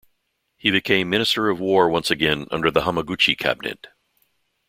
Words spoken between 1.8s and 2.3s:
once